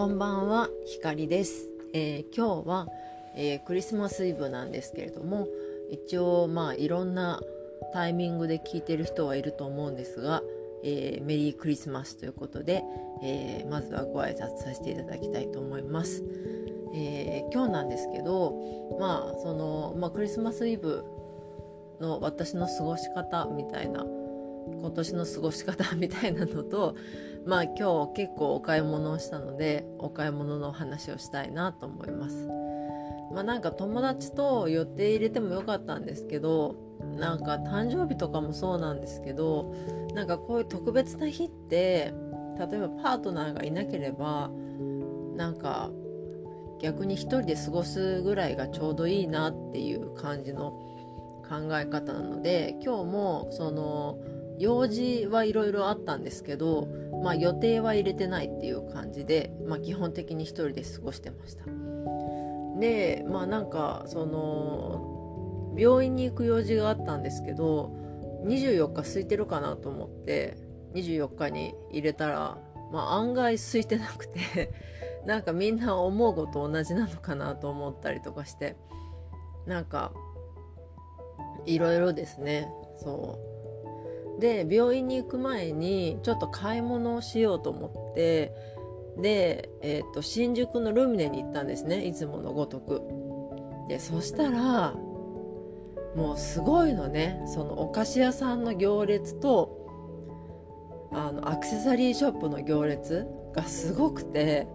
[0.00, 1.68] こんばんは、ひかりです。
[1.92, 2.86] えー、今日は、
[3.36, 5.46] えー、クリスマスイブなんですけれども、
[5.90, 7.38] 一応まあいろんな
[7.92, 10.42] タイミングで聞いてる人はいると思うんですが、
[10.82, 12.82] えー、メリークリスマスということで、
[13.22, 16.24] えまずはご挨拶させていただきたいと思います。
[16.94, 18.54] え今日なんですけど、
[18.98, 21.04] まあそのまあ、クリスマスイブ
[22.00, 24.06] の私の過ごし方みたいな
[24.80, 26.96] 今年の過ごし方みたいなのと
[27.46, 32.48] まあ今日結構お買い物をしたのでお買い物のお話をしたいなと思います。
[33.32, 36.74] まあなんか友達と予定入れてもよかったんですけど
[37.16, 39.72] なんか誕生日とかもそうなんですけど
[40.14, 42.12] なんかこういう特別な日って
[42.58, 44.50] 例えばパートナーがいなければ
[45.36, 45.90] なんか
[46.80, 50.72] 逆に一人で過ごすぐらいがちょうどいいなっていう感じの
[51.48, 54.18] 考え方なので今日もその
[54.60, 56.86] 用事はいろいろあったんですけど、
[57.24, 61.64] まあ、予定は入れてないっていう感じで、まあ、基本的に一人で過ごしてました。
[62.78, 67.92] でまあなんかその病院に行く用事があったんですけど
[68.44, 70.56] 24日空いてるかなと思って
[70.94, 72.58] 24日に入れたら、
[72.92, 74.72] まあ、案外空いてなくて
[75.26, 78.76] なんかみんな思うこと同じなのかなと思ったりとかして
[79.66, 80.12] なんか
[81.66, 83.49] いろいろですねそう
[84.40, 88.52] で病院に行く前にちょっと買い物をしようと思って
[89.18, 93.02] で、えーと、新宿のルミネに行ったんですねいつものごとく。
[93.88, 94.94] でそしたら
[96.14, 99.80] もうすごいのねそのお菓子屋さんの行列と
[101.12, 104.68] あのアクセサリーショップの行列がすごくて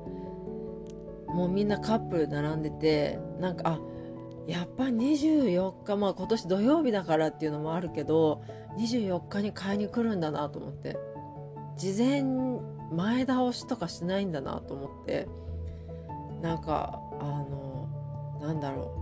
[1.28, 3.80] もうみんなカップル並んでてなんかあ
[4.48, 8.44] やっぱ24日まあ今年土曜日だからっていうのもあるけど
[8.78, 10.98] 24日に買いに来るんだなと思って。
[11.78, 12.24] 事前
[12.92, 15.28] 前倒しとかしないんだなと思って。
[16.42, 17.90] なんかあの
[18.42, 19.02] なんだろ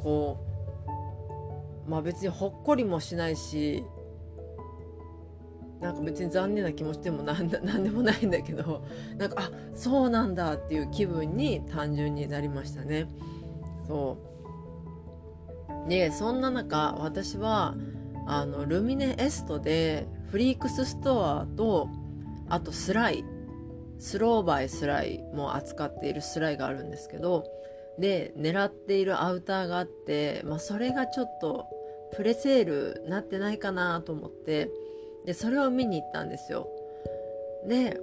[0.00, 0.02] う。
[0.02, 0.38] こ
[1.86, 3.84] うまあ別にほっこりもしないし
[5.80, 8.82] なんか別に残念な気持ちでもなん なんでもないんだけど
[9.16, 13.06] なんかあそうなんだっていう気分に単純になりましたね。
[13.86, 14.31] そう。
[15.88, 17.74] でそんな中私は
[18.26, 21.88] あのルミネエストでフリークスストアと
[22.48, 23.24] あとスライ。
[24.02, 27.44] スローバイスライも扱っているスライがあるんですけど
[28.00, 31.66] で狙っているアウターがあって、まあ、それがちょっと
[32.16, 34.70] プレセールなってないかなと思って
[35.24, 36.68] でそれを見に行ったんですよ。
[37.68, 38.00] で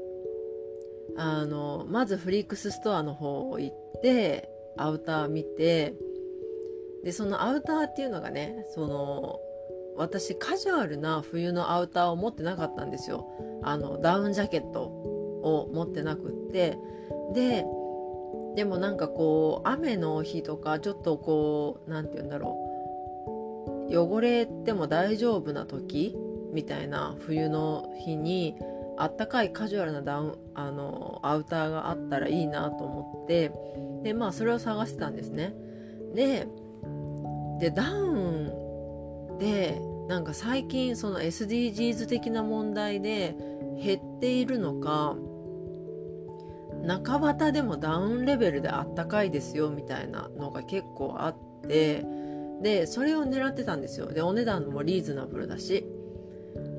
[1.18, 5.96] あのまずフリークスストアの方行ってアウター見て
[7.04, 9.40] でそのアウターっていうのがねその
[9.96, 13.28] 私カジュアルな冬のアウターを持ってなかったんですよ。
[13.64, 16.78] あのダウンジャケットを持ってなくって。
[17.34, 17.66] で
[18.56, 22.58] でもなんかこう雨の日とかちょっとこう何て言うんだろ
[23.92, 23.98] う。
[23.98, 26.16] 汚れても大丈夫な時
[26.54, 28.56] みたいな冬の日に
[28.98, 33.52] あったかいカジュアルなダウンあのアウターがあったらいいなと思って。
[34.04, 35.54] でまあそれを探してたんですね。
[36.16, 36.48] で
[37.60, 43.36] でダウンでなんか最近その SDGs 的な問題で
[43.82, 45.16] 減っているのか
[46.84, 51.38] 中綿でもダウンレベルであったかいですよみたいなのが結構あっ
[51.68, 52.06] て
[52.62, 54.08] でそれを狙ってたんですよ。
[54.08, 55.86] でお値段もリーズナブルだし。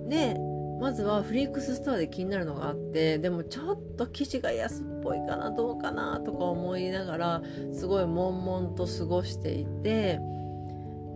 [0.09, 0.37] で
[0.81, 7.43] まずはフリークスストアで気になるのがあってでもちょっと生地が安っぽいかなどうかなとか思いながら
[7.75, 10.19] すごい悶々と過ごしていて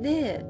[0.00, 0.44] で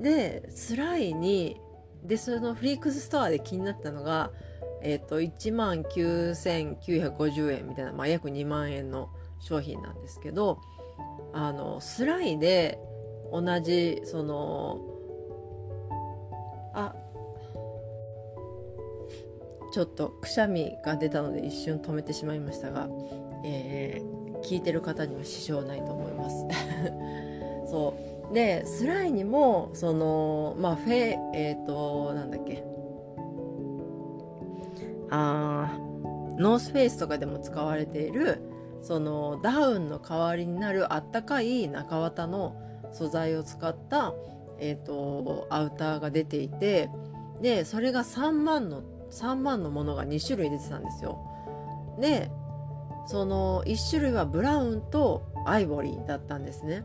[0.00, 1.60] でスライに
[2.04, 4.30] でそのフリークスストアで気になったのが
[4.82, 9.10] えっ、ー、と1万9950円みたいな、まあ、約2万円の
[9.40, 10.60] 商品なんですけど
[11.32, 12.78] あのスライで
[13.32, 14.80] 同じその
[16.74, 16.94] あ
[19.72, 22.88] ちょっとくしゃみが出たので一瞬止めてしまいましたが、
[23.44, 26.46] えー、聞いてる方には支障ないと思います。
[28.32, 32.64] でスライにもそのまあフェえっ、ー、となんだっけ。
[35.10, 35.78] あ
[36.38, 38.42] ノースフェイスとかでも使われている
[38.82, 42.56] そのダウンの代わりになるあったかい中綿の
[42.92, 44.14] 素材を使った、
[44.58, 46.90] えーと、アウターが出ていて
[47.40, 51.18] でそれが3万の3万のものが2種類出てたんですよ。
[52.00, 52.30] で
[53.06, 56.84] その1種類はブラウンとアイボリーだったんですね。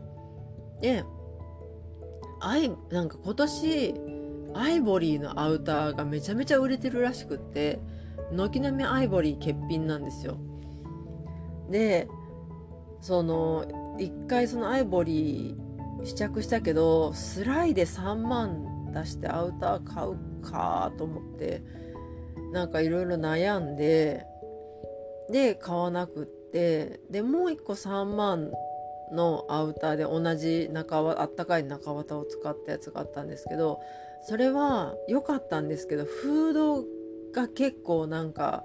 [0.80, 1.04] で
[2.44, 3.94] アイなんか今年
[4.54, 7.80] アイボリーのアウターがめちゃめちゃ売れてるらしくって
[8.32, 10.38] 軒並みアイボリー欠品なんですよ。
[11.70, 12.08] で
[13.00, 21.62] その一回そのアイボリー試着したけどスライで3万出してアウター買うかと思って
[22.52, 24.26] なんかいろいろ悩んで
[25.30, 28.52] で買わなくってでもう1個3万
[29.12, 33.80] のアウターで同じ中あったかい中綿を使ったやつがあったんですけど
[34.22, 36.84] それは良かったんですけどフード
[37.32, 38.64] が結構なんか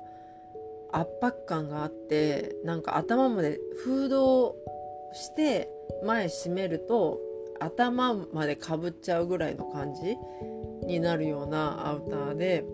[0.91, 4.55] 圧迫感があってなんか頭までフードを
[5.13, 5.69] して
[6.03, 7.19] 前閉めると
[7.59, 10.15] 頭までかぶっちゃうぐらいの感じ
[10.85, 12.65] になるようなアウターで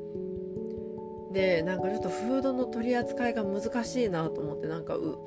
[1.32, 5.18] でなんかちょっとフードの取り扱いが難しいなと思ってなんかう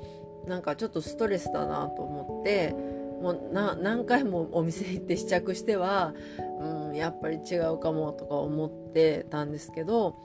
[0.47, 2.73] なんかちょっとストレスだなと思って
[3.21, 6.13] もう何回もお店行って試着しては、
[6.61, 10.15] うん、やっぱり違うかもとか思ってたんですけど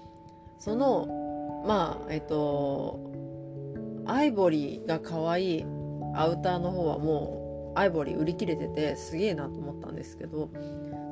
[0.58, 3.00] そのまあえっと
[4.06, 5.64] アイボリーが可愛い
[6.14, 10.50] アウターの方はもうアイボリー売り切れててすげえなと思ったんですけど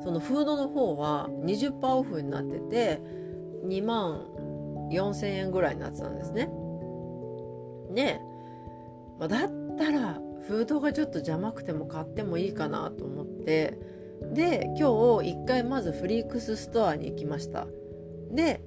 [0.03, 3.01] そのフードの方は20%オフになってて
[3.65, 4.25] 2万
[4.91, 6.49] 4000円ぐらいになってたんですね。
[7.93, 8.19] で、
[9.21, 13.77] まあ、だったらフードがちょっと邪魔くても買ってもいいかなと思って
[14.33, 17.67] で今日一回まずフリークスストアに行きました。
[18.31, 18.63] で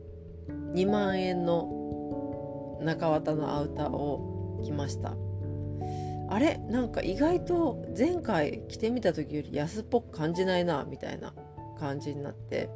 [0.74, 5.16] 2万円の中綿のアウターを着ました。
[6.28, 6.58] あれ？
[6.70, 11.34] なんか意外と前回着てみた時より安っぽく感じないなみたいな
[11.78, 12.70] 感じになって。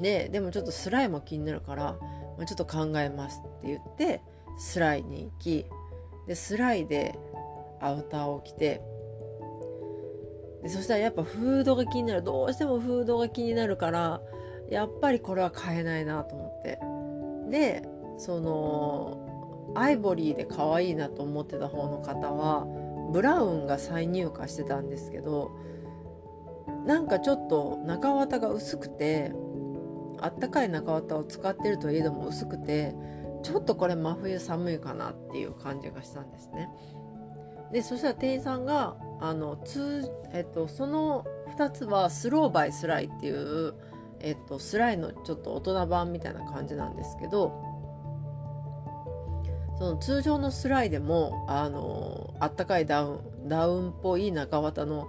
[0.00, 1.98] ででもちょっとスライも気になるから
[2.38, 4.22] まあ、ちょっと考えますって言って
[4.58, 5.66] スライに行き
[6.28, 7.18] でスライで
[7.80, 8.82] アウターを着て
[10.62, 12.22] でそしたらやっぱフードが気になる。
[12.22, 14.20] どうしてもフードが気になるから
[14.68, 16.78] やっぱりこれは買えないなと思って。
[17.50, 17.88] で
[18.18, 22.66] そのアイボリーで可愛いなと思ってた方の方は
[23.12, 25.52] ブラウンが再入荷してたんですけど
[26.84, 29.32] なんかちょっと中綿が薄くて
[30.20, 32.94] あったかい中綿を使ってるといえども薄くて
[33.42, 36.68] ちょっとこれ真冬寒いかなっていう感じがしたんですね。
[37.72, 39.58] でそしたら店員さんがあの、
[40.32, 41.26] えっと、その
[41.56, 43.74] 2つはスローバイスライっていう、
[44.20, 47.52] えっと、スライのちょっと大人版みたいな感じなんですけど
[49.78, 55.06] その通常のスライでもあのあったかいダウンダウンっぽい中綿の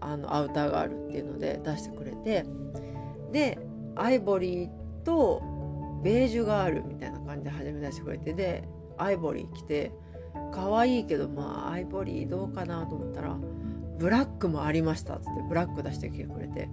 [0.00, 2.46] あのアウターがあるっていうので出してくれて
[3.32, 3.58] で
[3.96, 4.70] アイボリー
[5.04, 5.42] と
[6.02, 9.92] ベージュがあるみたいな感じで始め出してくれてでアイボリー来て
[10.52, 13.36] 可愛いけどまあアイボリーどうかなと思ったら
[13.98, 16.68] ブラックもありましたっつってブラック出してきてくれて。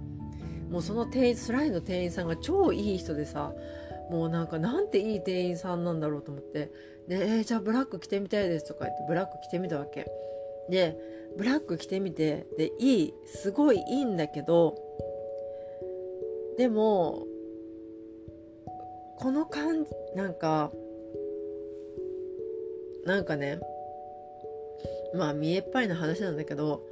[0.70, 3.52] もうその店員スライの店員さんが超いい人でさ
[4.10, 6.70] もうなんかなんていい店員さんなんだろうと思って
[7.08, 10.06] で、えー、じゃあブラック着てみたいですとか言ってブラック着てみたわけ。
[10.70, 10.96] で
[11.36, 14.74] ブラック着てみてでいいすごいいいんだけど
[16.58, 17.26] でも
[19.20, 20.70] この感じなんか
[23.04, 23.58] なんかね
[25.14, 26.82] まあ見えっぱりな話なんだけど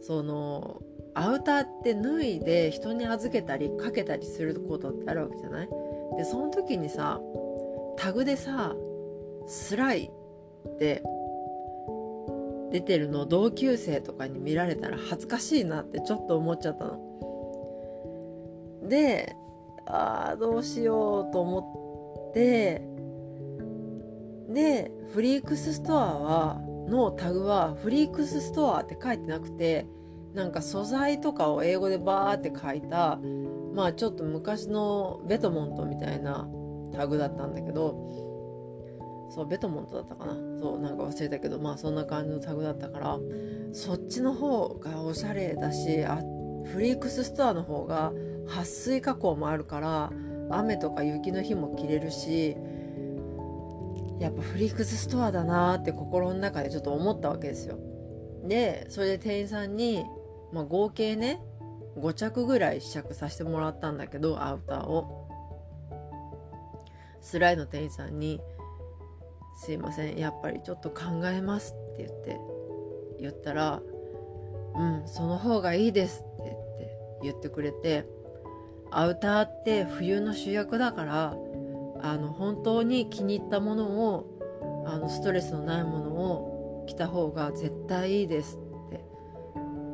[0.00, 0.80] その
[1.14, 5.68] アウターって脱いで人に預けたりかけたりすることってあるわけじゃない？
[6.16, 7.20] でその時にさ
[7.96, 8.74] タグでさ
[9.46, 10.10] 「スライ」
[10.68, 11.02] って
[12.70, 16.98] 出てるの同級生とかに見られたら恥ずかしいなってちょっと思っちゃったの。
[18.88, 19.36] で
[19.86, 22.82] ああどうしようと思って
[24.48, 29.86] でフリークスストアはのタグはフリークスストアって書いてなくて
[30.34, 33.18] なんか素材とかを英語でバーって書いた
[33.74, 36.48] まあちょっと昔のベトモントみたいな
[36.92, 37.94] タグだったんだけど
[39.30, 40.34] そうベトモントだったかな。
[40.60, 43.18] そうなんか忘れたけどまあそんな感じのタグだったから
[43.72, 46.20] そっちの方がおしゃれだしあ
[46.72, 48.12] フリークスストアの方が
[48.46, 50.12] 撥水加工もあるから
[50.50, 52.56] 雨とか雪の日も着れるし
[54.18, 57.78] やっぱフリークスストアだなって心の中でちょっと思ったわけですよ。
[58.44, 60.04] でそれで店員さんに、
[60.52, 61.40] まあ、合計ね
[61.96, 65.22] 5着ぐらい試着させてもらったんだけどアウターを。
[67.20, 68.40] スライの店員さんに
[69.54, 72.40] 「すいませんやっぱりちょっと考えます」って言って
[73.20, 73.80] 言ったら
[74.74, 78.04] 「うんその方がいいです」って言って言ってくれて
[78.94, 81.36] アウターって冬の主役だから
[82.00, 88.56] あの本当に気に入ったものをあのストレスのないものを着た方が絶対いいです
[88.88, 89.04] って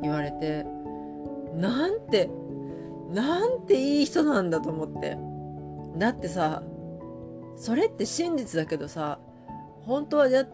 [0.01, 0.65] 言われて
[1.55, 2.29] なんて
[3.11, 5.17] なんていい人なんだと思って
[5.97, 6.63] だってさ
[7.55, 9.19] それって真実だけどさ
[9.83, 10.47] 本当は絶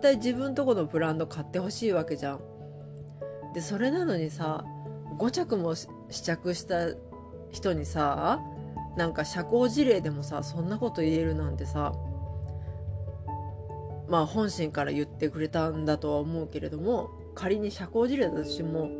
[0.00, 2.40] 対自分とこのブランド買ってほしいわけじゃん。
[3.54, 4.64] でそれなのにさ
[5.18, 5.88] 5着も試
[6.22, 6.88] 着した
[7.50, 8.40] 人にさ
[8.96, 11.92] なんか社交辞令でもさそんなこと言えるなんてさ
[14.08, 18.90] まあ本心から言ってくれたんだとは思うけれども仮に社交辞令だとしても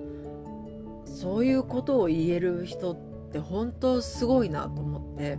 [1.04, 2.96] そういうことを言える人っ
[3.32, 5.38] て本当すごいなと思って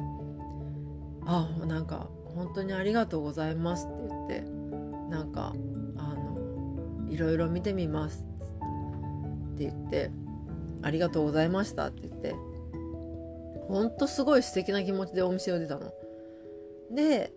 [1.26, 4.42] あなんか本当にありがとうございますって言って
[5.10, 5.54] なんか
[5.98, 8.26] あのいろいろ見てみます
[9.54, 10.12] って言って
[10.82, 12.36] ありがとうございましたって言って
[13.72, 15.94] ほんとすごい素敵な気持ちでお店を出たの。
[16.92, 17.32] で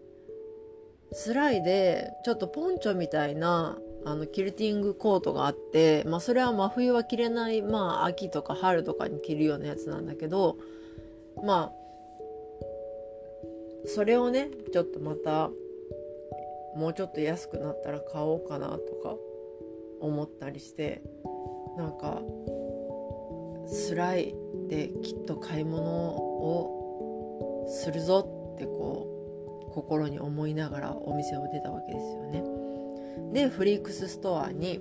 [1.12, 10.58] スライでちょっとポンチョみたいなあのキルティングコートがあって、まあ、それは真冬は着れない、まあ、秋とか春とかに着るようなやつなんだけど
[11.42, 11.84] まあ
[13.86, 15.50] それをねちょっとまた
[16.76, 19.14] もうちょっと安くなったら買おうかなとか
[20.00, 21.00] 思ったりして
[21.76, 22.20] なんか
[23.66, 24.34] スライ
[24.68, 32.44] できっと買い物をするぞってこう心に思いながらお店を出たわけですよね。
[33.32, 34.80] でフリークスストアに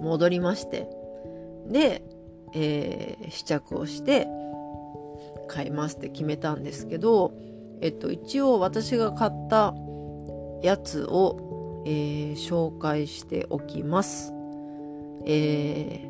[0.00, 0.88] 戻りまして
[1.66, 2.02] で、
[2.54, 4.26] えー、試着をして
[5.48, 7.32] 買いますって決めたんですけど、
[7.80, 9.74] えっと、一応私が買った
[10.62, 14.32] やつを、えー、紹介しておきます。
[15.26, 16.07] えー、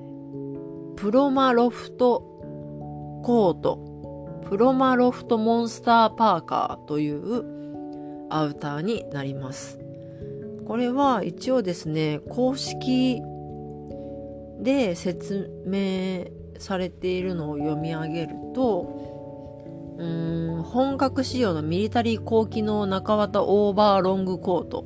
[0.98, 2.22] プロマロフト
[3.22, 9.78] コート、プロマロフトモンスターパーカーというアウターになります。
[10.66, 13.22] これは一応ですね、公式
[14.58, 24.84] で説明されているのを読み上げると、うーん本格仕様のミリタリー高機能中綿オーバーロングコート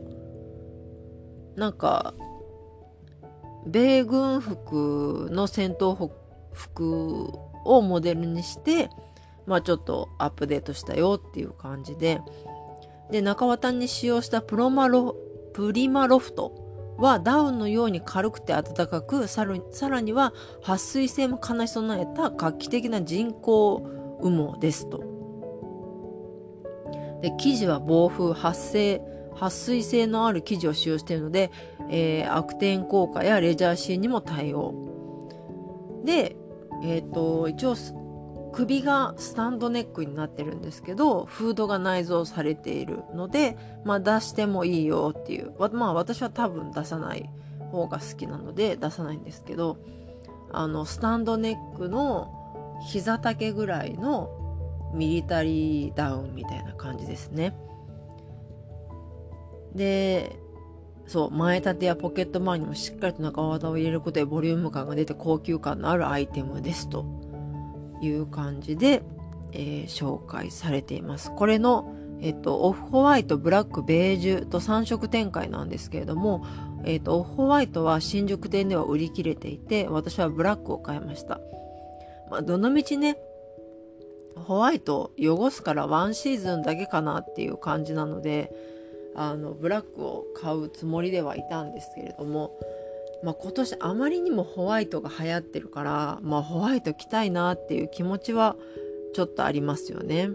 [1.57, 2.12] なんか
[3.66, 6.11] 米軍服の戦闘
[6.52, 7.31] 服
[7.64, 8.90] をモデルにして
[9.47, 12.21] まあちょっとアップデートしたよっていう感じで
[13.11, 15.16] で中綿に使用したプロマロ
[15.52, 25.02] プリマロフトはダウンのように軽くて暖かくさらには撥水性も兼ね備えた画期的な人工羽毛ですと。
[27.23, 29.00] で生地は防風発生
[29.35, 31.50] 撥水性のある生地を使用しているので、
[31.91, 34.75] えー、悪天効果やレジャーシーンにも対応
[36.05, 36.37] で、
[36.83, 37.77] えーと、一応
[38.53, 47.31] 首がスタンドネックになってるんですけどフードが内蔵されているので、まあ、出してもいいよっていうまあ私は多分出さない
[47.71, 49.79] 方が好きなので出さないんですけど
[50.53, 52.31] あのスタンドネックの
[52.87, 54.31] 膝丈ぐらいの
[54.93, 57.57] ミリタリーダウンみたいな感じですね。
[59.75, 60.39] で
[61.06, 67.04] そう前立てやポケット周りにもしっかりと中綿を入れることでボリューム感が出て高級感のあるアイテムですと
[68.02, 69.02] いう感じで、
[69.52, 71.32] えー、紹介されています。
[71.35, 76.44] これの、えっと、オフホワイト、ブラック、ベージュと3色展開なんですけれども、
[76.85, 81.40] えっと、オフホワイトは新宿店では売り切れていて私はブラックを買いました。
[82.30, 83.18] まあ、どのみちね、
[84.37, 88.52] ホワイト汚すからワンシーズンだけかなっていう感じなので、
[89.14, 92.59] あの、ブラックを買うつもりではいたんですけれども、
[93.23, 98.57] まあ、今年あまりにもホワイトが流行ってるから、まあ、ホワイト着たいなっていう気持ちは
[99.14, 100.31] ちょっとありますよね。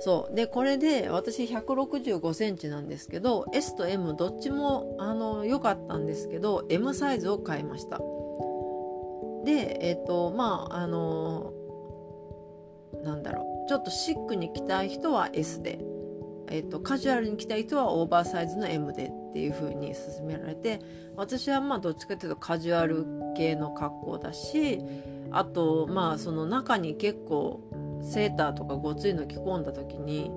[0.00, 0.34] そう。
[0.34, 8.00] で、これで私165センチなんですけど、S と M どっちもあの良かったんですけど、M サイズを買いました。
[9.44, 11.52] でえっ、ー、とまああの
[13.02, 15.78] なんだろうちょっとシックに着たい人は S で、
[16.52, 20.80] えーと、カジュアルに着たい人はオーバーサイズの M でっていう風に勧められて
[21.16, 24.78] 私はまあどっちかっていうとカジュアル系の格好だし
[25.30, 27.62] あとまあその中に結構
[28.02, 30.30] セーターとかごついの着込んだ時に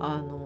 [0.00, 0.38] あの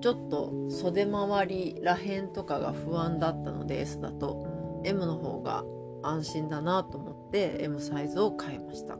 [0.00, 4.62] ちょっと袖周りらへんとかが不安だったので S だと。
[4.84, 5.64] M の方が
[6.02, 8.98] 安心だなと思って M サイズを買いました。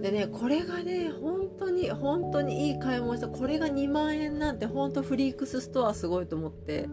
[0.00, 6.88] でねこれがね本当に本当にいい買い物したこれが2万円なんて本当フリークスストアすごいと思って。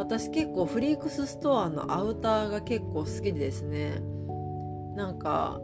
[0.00, 4.00] 私結構フリークスストアのアウターが結構好きでですね。
[4.96, 5.60] なんか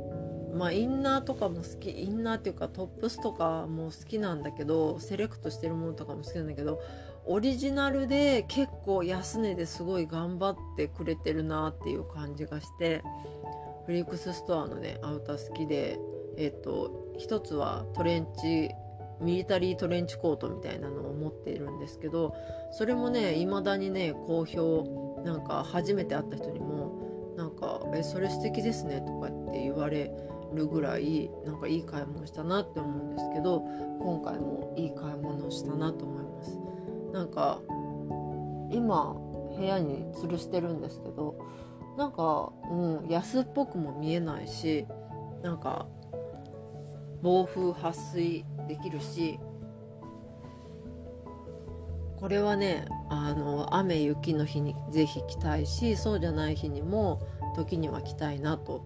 [0.55, 6.81] まあインナーとかも好きインナーっていうかトップスとかも好きなんだけどセレクトしてるものとかも好きなんだけど
[7.25, 13.03] オリジナルで結構安値ですごい頑張ってくれてるなっていう感じがして
[13.87, 15.99] フリックスストアのねアウター好きで。
[16.37, 18.71] えっ、と一つはトレンチ
[19.21, 22.35] ミリタリートレンチコートみたいなのを持っているんですけど
[22.71, 30.13] それもね未だにね好評なんか初めて会った人にもなんか「えそれ素敵ですね」とかって言われ
[30.55, 33.61] るぐらいなんかいい買い物したなって思うんですけど
[34.01, 36.59] 今回もいい買い物をしたなと思います。
[37.13, 37.61] なんか
[38.71, 39.17] 今
[39.57, 41.37] 部屋に吊るしてるんですけど
[41.97, 44.87] なんか、うん、安っぽくも見えないし
[45.43, 45.87] なんか
[47.23, 49.39] 暴風撥水できるし
[52.17, 57.21] これはねあの雨雪の日に是非着たいしそうじゃない日にも
[57.55, 58.85] 時には着たいなと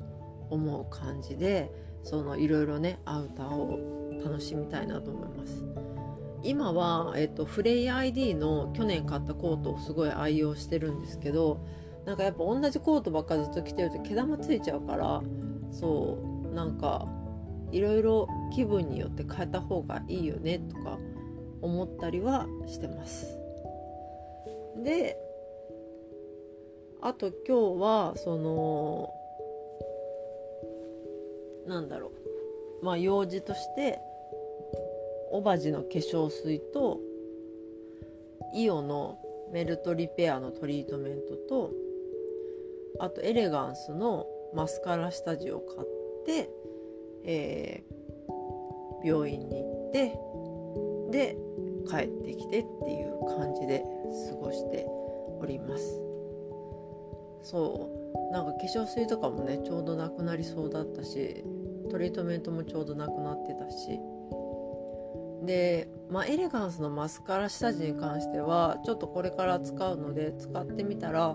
[0.51, 1.71] 思う感じで
[2.03, 5.65] そのいろいろねアウターを楽しみたいなと思います。
[6.43, 11.61] 今は、えっと、フレイ ID の去年買ったコートをすごい愛用してるんですけど
[12.07, 15.23] なんかやっぱ同じコートばっかずっと着てると毛玉ついちゃうから
[15.71, 16.19] そ
[16.51, 17.07] うなんか
[17.73, 20.99] いろいろ気分によって変えた方がいいよねとか
[21.63, 23.39] 思ったりはしてます。
[24.83, 25.17] で
[27.03, 29.15] あと今日はその
[31.67, 32.13] なんだろ
[32.83, 32.85] う。
[32.85, 33.99] まあ用事として
[35.31, 37.01] オバジの化粧水と
[38.55, 39.19] イオの
[39.53, 41.71] メルトリペアのトリートメントと
[42.99, 45.89] あとエレガンスのマスカラ下地を買っ
[46.27, 46.51] て、
[47.25, 50.19] えー、病院に行って
[51.11, 51.37] で
[51.89, 53.85] 帰ってきてっていう感じで
[54.31, 54.87] 過ごして
[55.41, 56.01] おります。
[57.43, 58.33] そう。
[58.33, 61.45] なんか化粧水とかもねちょうどなくなりそうだったし
[61.91, 63.99] トリートメントもちょうどなくなってたし。
[65.43, 71.35] で、まあ、エレガンスのマスカラ下地に関してはちょっとこれから使うので使ってみたら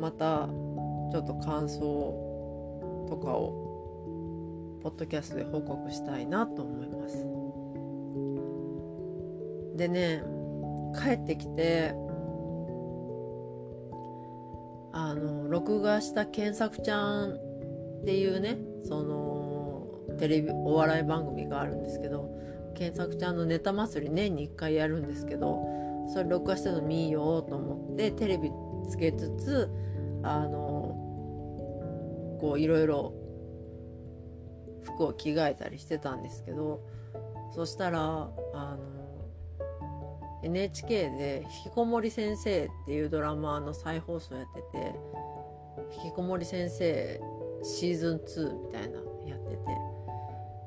[0.00, 3.61] またちょっと感想とかを
[4.82, 7.26] ポッドキャストで報告したいなと思います。
[9.76, 10.22] でね
[10.94, 11.94] 帰ってきて
[14.92, 17.32] あの録画した「検索ちゃん」
[18.02, 19.86] っていうねその
[20.18, 22.30] テレビお笑い番組があるんですけど
[22.74, 25.66] 検索ちゃんのネタ祭り年に1回やるんですけど
[26.08, 28.50] それ録画してるの見ようと思ってテレビ
[28.88, 29.70] つけつつ
[30.22, 30.98] あの
[32.40, 33.14] こういろいろ
[34.82, 36.80] 服を着替えたりしてたんですけど
[37.54, 38.78] そしたらあの
[40.42, 44.94] NHK で「ひきこもり先生」っていうドラマの再放送やってて
[45.90, 47.20] 「ひきこもり先生
[47.62, 49.92] シーズン2」みたいなやってて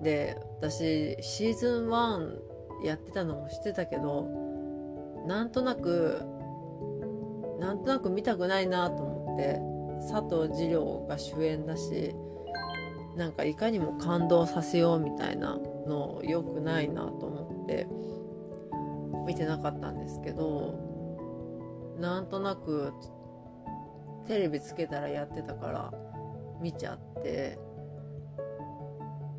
[0.01, 4.27] で私シーズン1やってたのも知ってたけど
[5.25, 6.21] なんとなく
[7.59, 9.59] なんとなく見たくないなと思って
[10.11, 12.15] 佐藤二朗が主演だし
[13.15, 17.87] なんかいかにも感動させようみたいなの良くないなと思って
[19.25, 22.93] 見てなかったんですけどなんとなく
[24.27, 25.93] テレビつけたらやってたから
[26.61, 27.57] 見ちゃって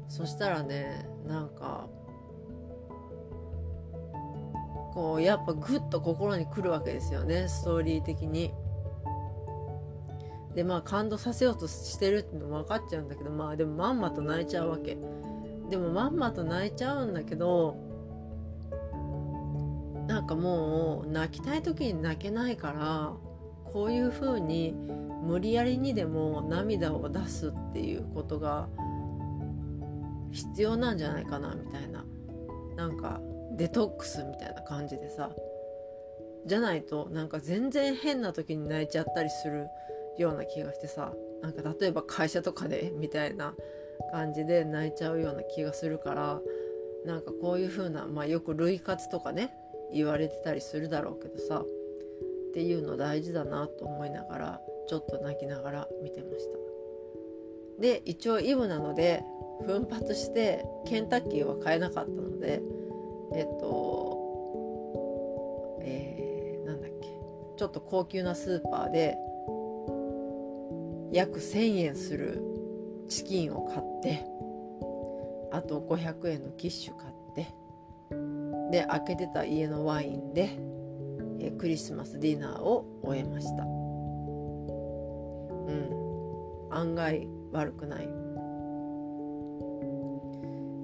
[0.09, 1.89] そしたらねなんか
[4.95, 8.55] こうやっぱグッと心にくるわけですよねストーリー的に。
[10.57, 14.97] でまあ感動させようとしてるっての分かっちゃうんだけどまあでもまんまと泣いちゃうわけ。
[15.69, 17.77] でもまんまと泣いちゃうんだけど
[20.07, 23.13] なんかもう泣きたい時に泣けないから
[23.73, 24.75] こういう風に
[25.25, 28.69] 無理やりにでも涙を出すっていうことが
[30.31, 32.05] 必要なんじゃないかなみたいな
[32.77, 33.21] なんか
[33.57, 35.31] デトックスみたいな感じでさ
[36.47, 39.67] じゃないとなんか全然変な時に泣いちゃったりする
[40.19, 43.55] ような気がしてさなんか例えば会社とかでみたいな
[44.13, 46.41] 感じで泣いちゃうような気がするから
[47.05, 49.53] なんかこういう風なまあよく類活とかね
[49.93, 51.67] 言われてたりするだろうけどさっ
[52.55, 56.59] ていうの大事だなと思いながらちょっと泣きながら見てました。
[57.81, 59.23] で一応イブなので
[59.67, 62.63] 奮発してケンタッキーは買えなかったので
[63.35, 67.09] えっとえー、なんだっけ
[67.57, 69.17] ちょっと高級なスーパーで
[71.13, 72.43] 約1,000円する
[73.09, 74.27] チキンを買って
[75.53, 77.55] あと500円のキッシュ買って
[78.71, 80.59] で開けてた家のワインで、
[81.41, 83.63] えクリスマスディナーを終えました。
[83.63, 83.67] う
[85.73, 86.69] ん。
[86.71, 88.09] 案外悪くない。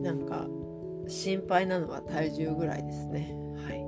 [0.01, 0.47] なんか
[1.09, 3.35] 心配なのは体重ぐらいですね。
[3.67, 3.85] はい。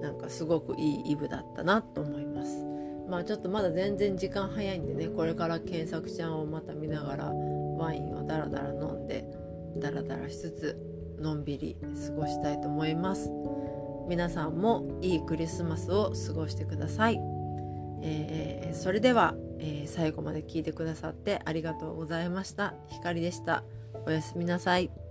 [0.00, 2.77] なんかすごくいいイブだったなと思います。
[3.08, 9.24] まあちょっとまだ全然時間早いんでねこれから検索ちゃんをまた見ながらワインをダラダラ飲んで
[9.78, 10.76] ダラダラしつつ
[11.20, 13.30] のんびり過ごしたいと思います。
[14.08, 17.20] 皆さんもいいクリスマスを過ごしてください、
[18.02, 22.74] えー、それでは、えー、最後まで聞いてくださってありがとうございました。
[22.88, 23.64] ひかりでした。
[24.06, 25.07] おやすみなさい。